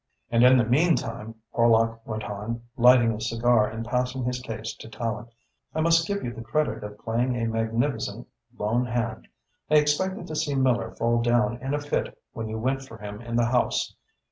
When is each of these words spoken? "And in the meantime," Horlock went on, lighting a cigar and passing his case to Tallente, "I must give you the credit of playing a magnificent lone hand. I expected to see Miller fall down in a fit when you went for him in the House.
"And 0.31 0.43
in 0.43 0.57
the 0.57 0.63
meantime," 0.65 1.35
Horlock 1.53 1.99
went 2.07 2.23
on, 2.23 2.63
lighting 2.75 3.13
a 3.13 3.21
cigar 3.21 3.67
and 3.69 3.85
passing 3.85 4.23
his 4.23 4.39
case 4.41 4.73
to 4.77 4.89
Tallente, 4.89 5.29
"I 5.75 5.81
must 5.81 6.07
give 6.07 6.23
you 6.23 6.33
the 6.33 6.41
credit 6.41 6.83
of 6.83 6.97
playing 6.97 7.35
a 7.35 7.45
magnificent 7.45 8.25
lone 8.57 8.87
hand. 8.87 9.27
I 9.69 9.75
expected 9.75 10.25
to 10.25 10.35
see 10.35 10.55
Miller 10.55 10.89
fall 10.95 11.21
down 11.21 11.57
in 11.61 11.75
a 11.75 11.79
fit 11.79 12.17
when 12.33 12.47
you 12.49 12.57
went 12.57 12.81
for 12.81 12.97
him 12.97 13.21
in 13.21 13.35
the 13.35 13.45
House. 13.45 13.93